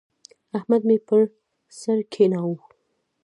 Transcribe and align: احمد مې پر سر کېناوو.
احمد 0.57 0.81
مې 0.87 0.97
پر 1.07 1.21
سر 1.79 1.97
کېناوو. 2.11 2.55